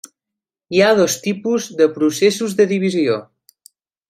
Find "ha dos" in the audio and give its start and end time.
0.85-1.17